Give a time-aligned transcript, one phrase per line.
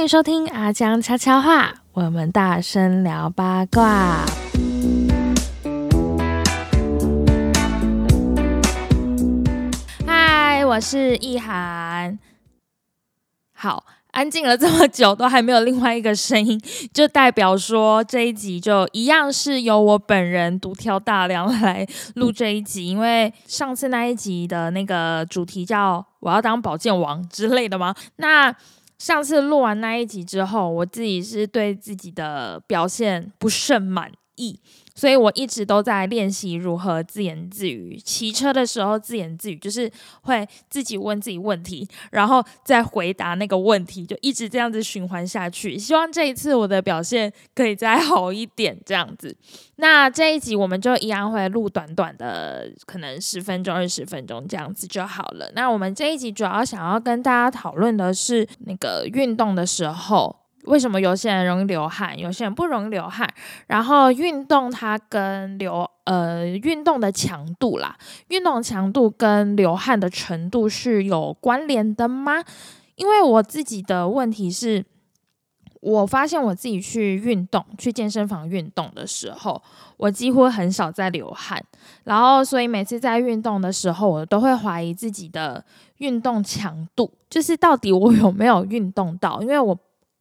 [0.00, 4.24] 欢迎收听阿江悄悄话，我们大声聊八卦。
[10.06, 12.18] 嗨，我是意涵。
[13.52, 16.58] 好，安静了这么久，都还没有另外一个声音，
[16.94, 22.86] 就代表说这一集就一样是由我本人独挑大梁来录这一集。
[22.86, 27.94] 因为上次那一集的那个主题叫“我要当宝剑王”之类的吗？
[28.16, 28.50] 那
[29.00, 34.60] 上次录完那一集之后，我自己是对自己的表现不甚满意。
[35.00, 37.96] 所以我一直都在练习如何自言自语。
[37.96, 39.90] 骑车的时候自言自语，就是
[40.24, 45.78] 会自己问自己问题，然后再回答那个问题，就一直这样子循环下去。
[45.78, 49.34] 希望这一次我的表现可以再好一点，这样子。
[49.76, 55.50] 那这一集我们就一样会录短短的，可能十分钟、二十分钟这样子就好了。
[55.54, 60.39] 那我们这一集主要想要跟大家讨论的是那个运动的时候。
[60.64, 63.26] 为什么有些人容易流汗，有些人不容易流汗？
[63.66, 67.96] 然后运动它跟流呃运动的强度啦，
[68.28, 72.44] 运动强度跟流汗的程度是有关联的吗？
[72.96, 74.84] 因为我自己的问题是，
[75.80, 79.62] 我发现我自己去运动，去健身房运动的时候，
[79.96, 81.58] 我几乎很少在流汗，
[82.04, 85.64] 然后所以每次在运动的时候，我都会怀疑自己的
[85.96, 89.78] 运动强度，就是到底我有没有运动到，因为我。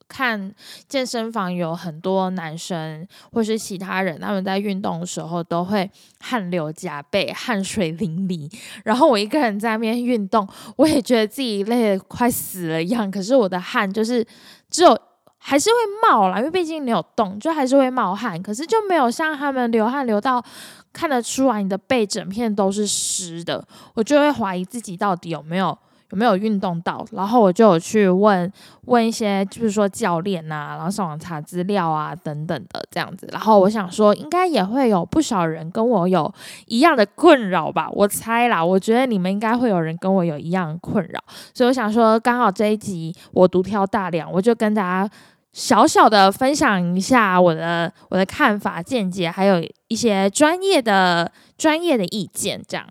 [0.10, 0.52] 看
[0.88, 8.52] 健身房有很多男生或是其他人，他们在运动的时候都会汗流浃背、汗水淋漓。
[8.84, 13.10] 然后我一个人在那边运动，我也觉得自己累得快死了一样。
[13.10, 14.26] 可是我的汗就是
[14.70, 15.00] 只有
[15.38, 15.76] 还是会
[16.10, 18.42] 冒啦，因为毕竟你有动，就还是会冒汗。
[18.42, 20.44] 可是就没有像他们流汗流到
[20.92, 25.78] 看得出来你的背整片都是湿的，我就会怀疑自己到底有没有。
[26.12, 27.06] 有没有运动到？
[27.12, 28.52] 然后我就有去问
[28.86, 33.28] 问一些，就是说教练呐，然后上网查资料啊等等的这样子。
[33.32, 36.34] 然后我想说，应该也会有不少人跟我有
[36.66, 37.90] 一样的困扰吧？
[37.94, 41.20] 我猜啦，我觉得你们应该会有人跟我有一样困扰，
[41.54, 45.10] 所以我想说，刚好这一集我独挑大梁，我就跟大家
[45.54, 52.86] 小小的分享一下我的我的看法见解，还有一些专业的专业的意见，这样。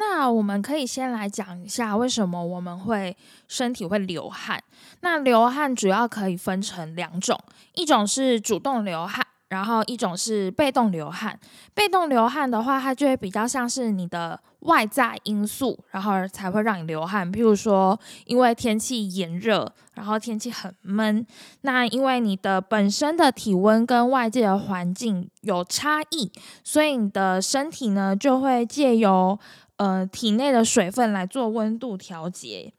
[0.00, 3.14] 那我们可以先来讲一下为什么我们会
[3.46, 4.58] 身体会流汗。
[5.02, 7.38] 那流汗主要可以分成两种，
[7.74, 11.38] 一种是主动流汗，然后一种是被动流汗。
[11.74, 17.30] 被动流汗的话，它就会比较像是你的外在因素，然后才会让你流汗。
[17.30, 21.26] 譬如说，因为天气炎热，然后天气很闷，
[21.60, 26.32] 那因为你的本身的体温跟外界的环境有差异，
[26.64, 29.38] 所以你的身体呢就会借由
[29.80, 32.70] 呃，体内的水分来做温度调节，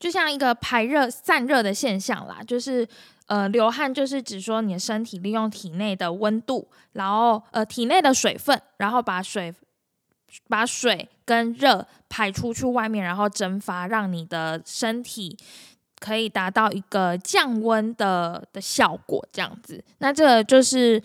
[0.00, 2.40] 就像一个排热散热的现象啦。
[2.44, 2.84] 就是
[3.26, 9.54] 呃，流汗就是指说你的身体利用体内的温度，然后呃，体内的水分，然后把水
[10.48, 15.38] 把水跟热排出去外面，然后蒸发，让你的身体
[16.00, 19.84] 可以达到一个降温的的效果，这样子。
[19.98, 21.00] 那这就是。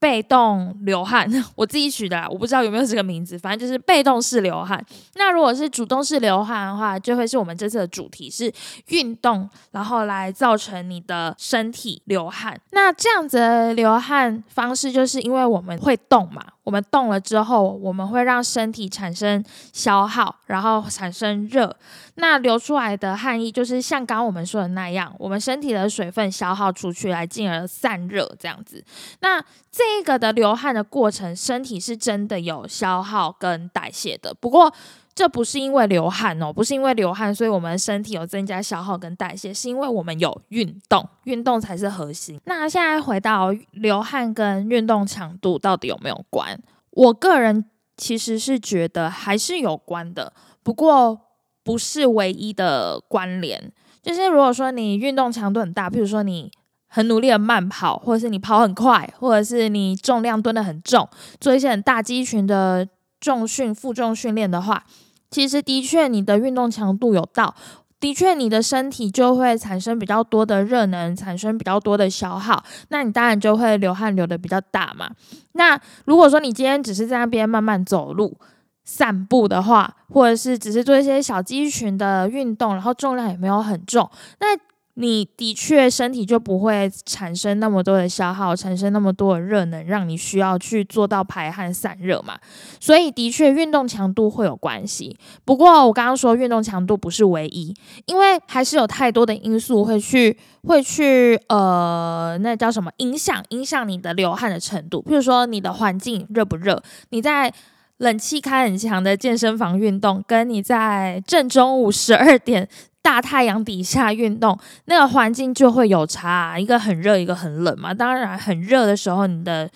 [0.00, 4.84] 被动流汗， 我自己取的，我不知道有没有这个名字，反正就是被动式流汗。
[5.14, 8.50] 那如果是主动式流汗的话，就会是我们这次的主题是
[8.88, 12.58] 运动，然后来造成你的身体流汗。
[12.70, 16.42] 那这样子的流汗方式，就是因为我们会动嘛。
[16.62, 21.74] 我们动了之后，我们会让身体产生消耗，然后产生热。
[22.14, 28.84] 那流出来的汗液就是像刚刚我们说的那样，我们身体的水分消耗出去，来进而散热这样子。
[29.20, 29.40] 那
[29.72, 34.34] 这个的流汗的过程，身体是真的有消耗跟代谢的。
[34.34, 34.72] 不过
[35.14, 42.40] 这不是因为流汗哦，不是因为流汗，所以我们身体有增加消耗跟代谢，是因为我们有运动，运动才是核心。
[42.44, 46.58] 那现在回到流汗跟运动强度到底有没有关？
[46.92, 47.64] 我个人
[47.96, 51.20] 其实是觉得还是有关的，不过
[51.62, 53.72] 不是唯一的关联。
[54.02, 56.50] 就是如果说你运动强度很大，比如说你
[56.92, 61.08] 很努力的慢跑，或者是你跑很快，或者是你重量蹲得很重，
[61.40, 62.86] 做一些很大肌群的
[63.20, 64.84] 重训、负重训练的话。
[65.30, 67.54] 其实的确，你的运动强度有到，
[68.00, 75.08] 的确你的身体就会产生比较多的热能，产生比较多的消耗，那你当然就会流汗流的比较大嘛。
[75.52, 78.36] 那如果说你今天只是在那边慢慢走路、
[78.82, 84.10] 散步的话，或者是只是做一些小肌群的运动，然后重量也没有很重，
[84.40, 84.56] 那
[85.00, 92.38] 你的确身体就不会产生那么多的消耗，产生那么多的热能，让你需要去做到排汗散热嘛。
[92.78, 95.16] 所以的确运动强度会有关系。
[95.46, 97.74] 不过我刚刚说运动强度不是唯一，
[98.04, 105.02] 因为还是有太多的因素会去会去呃，那叫什么影响影响你的流汗的程度。
[105.08, 107.50] 譬如说你的环境热不热，你在
[107.96, 112.68] 冷气开很强的健身房运动，跟你在正中午十二点。
[113.02, 117.94] 大太阳底下运动，那个环境就会有差，一个很热，一个很冷嘛。
[117.94, 119.70] 当然，很热的时候，你的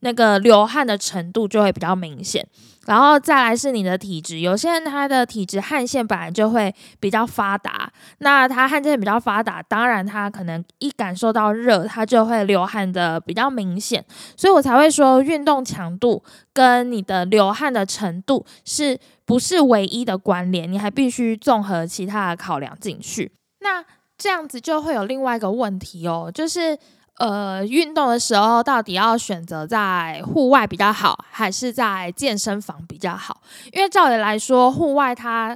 [0.00, 2.46] 那个流汗的程度就会比较明显。
[2.86, 14.04] 然后再来是你的体质，有些人他的体质汗腺本来就会比较发达，那他汗腺比较发达，当然他可能一感受到热，他就会流汗的比较明显，
[14.34, 16.24] 所以我才会说运动强度
[16.54, 23.30] 跟你的流汗的程度是不是唯一的关联，你还必须综合其他的考量进去。
[23.60, 23.84] 那
[24.16, 26.76] 这样子就会有另外一个问题哦，就是。
[27.20, 33.42] 呃，运动的时候到底要选择在户外比较好，还是在健身房比较好？
[33.72, 35.54] 因为照理来说，户外它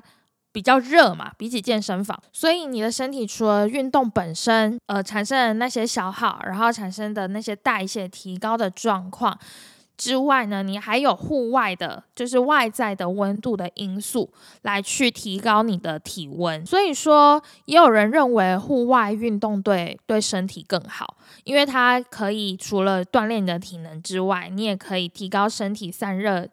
[0.53, 9.39] 比较热嘛，比起健身房，所以你的身体除了运动本身，呃，产生的那些消耗，然后产生的那些代谢提高的状况。
[9.97, 14.33] 之外呢，你还有户外的，就是外在的温度的因素
[14.63, 16.67] 来去提高你的体温。
[16.67, 26.49] 所以说，也有人认为户外运动对对身体更好，因为它可以除了锻炼你的体能之外，你也可以提高身体散热，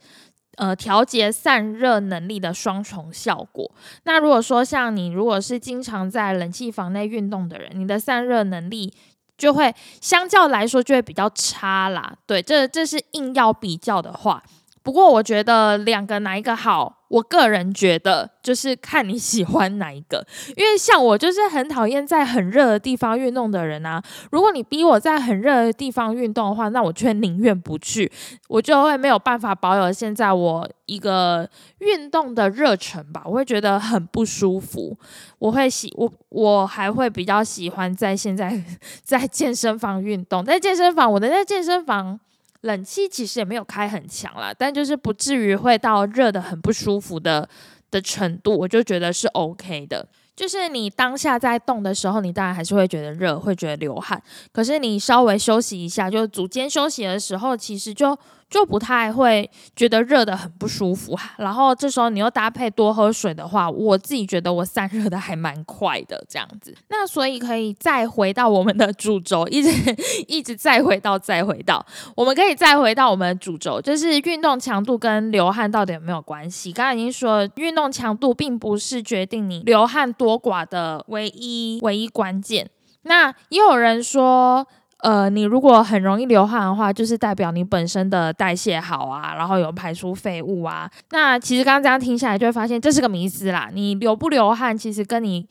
[0.58, 3.72] 呃，调节散热能力的双重效果。
[4.04, 8.94] 那如果说像你如果是经常在冷气房内运动的人，你的散热能力。
[9.42, 14.44] 就会相较来说就会比较差啦，对，这这是硬要比较的话。
[14.84, 17.01] 不过我觉得两个哪一个好？
[17.12, 20.26] 我个人觉得就是看你喜欢哪一个，
[20.56, 24.02] 因为像我就是很讨厌在很热的地方运动的人啊。
[24.32, 28.10] 如果你逼我在很热的地方运动的话，那我却宁愿不去，
[28.48, 31.50] 我就会没有办法保有现在我一个
[31.80, 33.24] 运动的热忱吧。
[33.26, 34.98] 我会觉得很不舒服，
[35.40, 38.58] 我会喜我我还会比较喜欢在现在
[39.04, 42.22] 在健身房运动，在健身房我的在健身房。
[42.62, 47.48] 冷气其实也没有开很强啦，但就是不至于会到热的很不舒服的
[47.90, 50.08] 的程度，我就觉得是 OK 的。
[50.36, 54.22] 就是你当下在动的时候，你当然还是会觉得热，会觉得流汗。
[54.52, 58.18] 可是你稍微休息一下，就组间休息的时候，其实就。
[58.52, 66.76] 就不太会觉得热的很不舒服，然后这时候你又搭配多喝水的话，我自己觉得我散热的还蛮快的这样子。
[66.90, 69.96] 那所以可以再回到我们的主轴，一直
[70.28, 71.84] 一直再回到再回到，
[72.14, 76.74] 我们可以再回到我们的主轴，就是运动强度跟流汗到底有没有关系？
[76.74, 82.70] 刚刚已经说，运动强度并不是决定你流汗多寡的唯一唯一关键。
[83.04, 84.68] 那也有人说。
[85.02, 90.88] 呃，你如果很容易流汗的话，就是代表你本身的代谢好啊，然后有排出废物啊。
[91.10, 93.72] 那其实刚刚这样听下来，就会发现这是个迷思啦。
[93.74, 95.48] 你流不流汗，其实跟你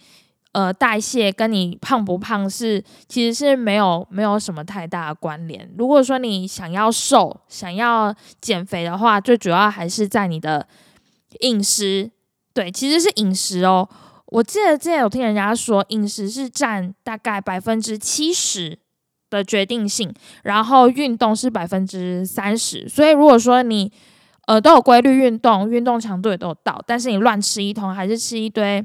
[0.53, 5.69] 呃代谢，跟你胖不胖是其实是没有没有什么太大的关联。
[5.77, 10.69] 如果说你想要瘦、想要减肥的话，最主要还是在你的
[11.41, 12.13] 饮食。
[12.55, 13.89] 对，其实是饮食哦。
[14.27, 18.79] 我记得之前有听人家说，饮食是占大概百分之七十。
[19.31, 20.13] 的决定性，
[20.43, 23.91] 然后运动是百分之三十，所以如果说你
[24.47, 28.85] 呃都有规律运动，运动强度也都有到，但是你乱吃一通，还是吃一堆，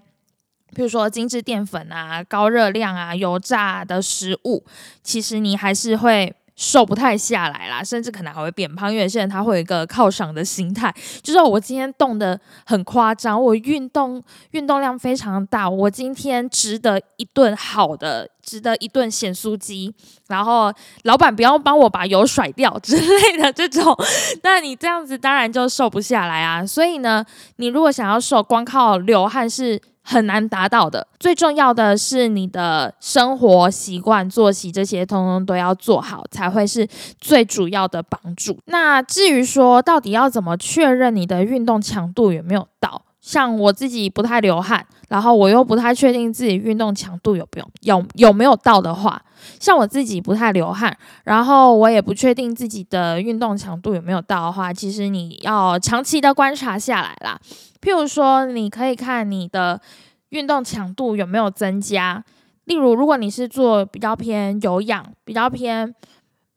[0.73, 4.63] 比如说精致淀粉啊、高热量啊、油炸的食物，
[5.03, 6.33] 其实你还是会。
[6.55, 8.89] 瘦不太下来啦，甚至可能还会变胖。
[8.89, 19.93] 因为有些人他会有一个犒赏的心态，就是我今天动的很夸张，我运动运动量非常大，我今天值得一顿好的，值得一顿咸酥鸡。
[20.27, 20.71] 然后
[21.03, 23.95] 老板不要帮我把油甩掉之类的这种，
[24.43, 26.65] 那你这样子当然就瘦不下来啊。
[26.65, 27.25] 所以呢，
[27.57, 29.81] 你如果想要瘦，光靠流汗是。
[30.05, 31.07] 很难达到的。
[31.19, 36.87] 最重要的是你的生活习惯、作息这些，通通都要做好，才会是
[37.19, 38.59] 最主要的帮助。
[38.65, 43.01] 那至于说到底要怎么确认你的运动强度有没有到？
[43.25, 49.19] 像我自己不太流汗，然后我又不太确定自己运动强度有不有有有没有到的话，
[49.59, 57.39] 像我自己不太流汗，然后我也不确定自己的运动强度有没有到的话，其实你要长期的观察下来啦。
[57.81, 59.81] 譬如说，你可以看你的
[60.29, 62.23] 运动强度有没有增加。
[62.65, 65.91] 例如，如果你是做比较偏有氧、比较偏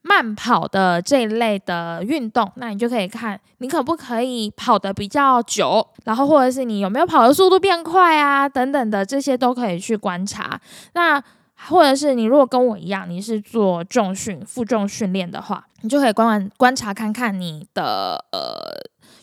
[0.02, 10.60] 慢跑的这一类的运动，那你就可以看你可不可以跑得比较久，然后或者是你有没有跑的速度变快啊，等等的这些都可以去观察。
[10.94, 11.22] 那
[11.68, 18.72] 或者是你如果跟我一样，你是做重训、负重训练的话，你就可以观观察看看你的呃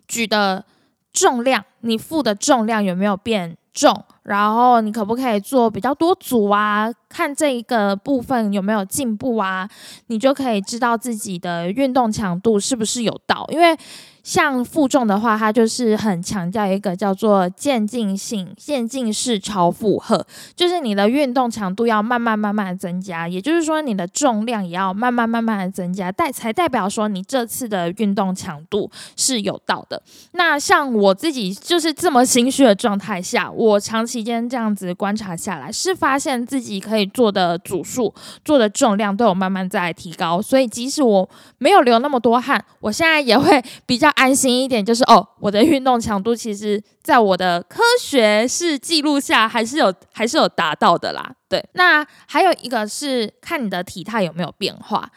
[0.07, 0.65] 举的
[1.13, 4.03] 重量，你负的重量有没有变重。
[4.23, 6.91] 然后你可不可以做比较多组啊？
[7.07, 9.69] 看这一个部分有没有进步啊？
[10.07, 13.77] 你就可以知道自己的运动强度是不是有到，因为。
[14.25, 30.01] 像负重的话，它就是很强调一个叫做渐进性、渐进式超负荷，就是你的运动强度要慢慢慢慢增加，也就是说你的重量也要慢慢慢慢的增加，代才代表说你这次的运动强度是有到的。
[30.31, 38.11] 那像我自己就是这么心虚的状态下，我长期间这样子观察下来，是发现自己可以做的组数、
[38.43, 41.29] 做的重量都有慢慢在提高，所以即使我
[41.59, 44.14] 没有流那么多汗，我现在也会比较。
[44.15, 51.35] 安心一点，就是哦，我的运动强度其实在我的科学式记录下还是有，还是有达到的啦。
[51.47, 55.09] 对，那还有一个是看你的体态有没有变化。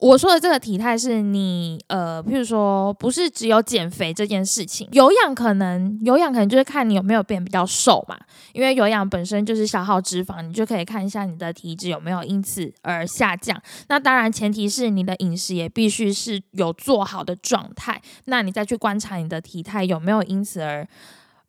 [0.00, 8.18] 我说的这个体态是你，呃，譬如说，不是只有减肥这件事情，有氧可能有氧可能就是看你有没有变比较瘦嘛，
[8.54, 13.60] 因为有氧本身就是消耗脂肪，你就可以看一下你的体脂有没有因此而下降。
[13.88, 20.88] 那当然前提是你的饮食也必须是有做好的状态，那你再去观察你的体态有没有因此而。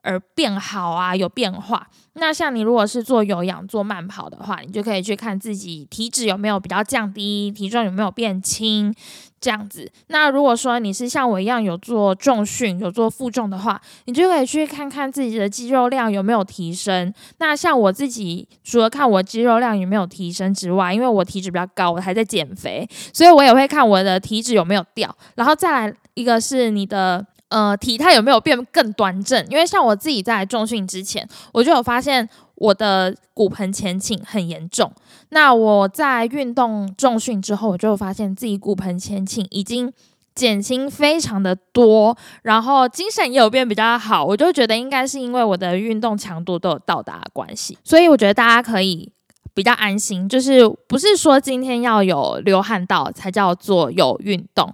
[0.01, 1.87] 而变好啊，有变化。
[2.13, 8.93] 那像你如果是做有氧、做慢跑的话，你就可以去看自己体脂有没有比较降低，体重有没有变轻，
[9.39, 9.89] 这样子。
[10.07, 17.13] 那如果说你是像我一样有做重训、有做负重的话，你就可以去看看自己的肌肉量有没有提升。
[17.37, 25.15] 那像我自己，除了看我肌肉量有没有提升之外，因为我体脂比较高，我还在减肥，所以我也会看我的体脂有没有掉。
[25.35, 27.25] 然后再来一个是你的。
[27.51, 29.45] 呃，体态有没有变更端正？
[29.49, 34.89] 因为像我自己在重训之前，我就有发现我的骨盆前倾很严重。
[35.29, 39.91] 那我在运动重训之后，我就发现自己骨盆前倾已经
[40.33, 44.23] 减轻非常的多，然后精神也有变比较好。
[44.23, 49.11] 我就觉得应该是因为我的运动强度都有到达关系，所以我觉得大家可以
[49.53, 54.73] 比较安心，就是不是说今天要有流汗到才叫做有运动。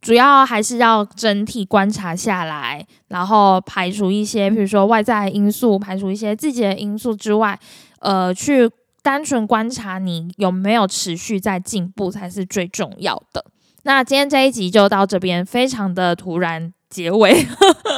[0.00, 7.58] 主要还是要整体观察下来，然后排除一些，比如说外在因素，排除一些自己的因素之外，
[7.98, 8.70] 呃，去
[9.02, 13.44] 单纯观察你有没有持续在进步才是最重要的。
[13.82, 17.44] 那今天这一集就到这边，非常的突然结尾，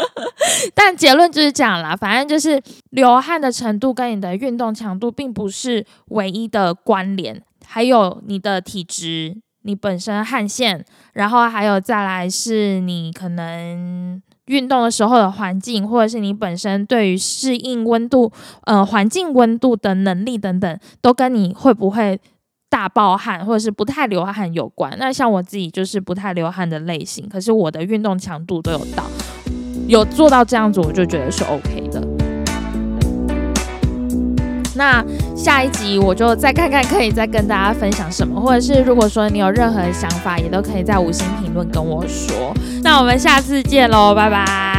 [0.75, 1.95] 但结论就是这样啦。
[1.95, 9.37] 反正就是流汗的程度跟你的运动强度并不是唯一的关联，还有你的体质。
[9.63, 18.33] 你本身汗腺，然后还有再来是你可能运动的时候的环境，或者是你本身对于适应温度、
[18.65, 22.19] 呃环境温度的能力等等，都跟你会不会
[22.69, 24.97] 大爆汗或者是不太流汗有关。
[24.99, 29.05] 那像我自己就是不太流汗的类型，可是我的运动强度都有到，
[29.87, 32.10] 有做到这样子，我就觉得是 OK 的。
[34.81, 35.05] 那
[35.37, 42.55] 下一集我就再看看，可以再跟大家分享什么，或者是如果说你有任何想法，也都可以在五星评论跟我说。
[42.83, 44.70] 那我们下次见喽，拜拜。